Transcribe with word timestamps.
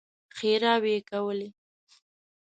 ښېراوې 0.35 0.91
يې 0.95 0.99
کولې. 1.09 1.49